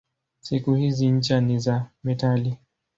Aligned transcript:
Siku 0.39 0.73
hizi 0.75 1.07
ncha 1.11 1.41
ni 1.41 1.59
za 1.59 1.89
metali. 2.03 2.57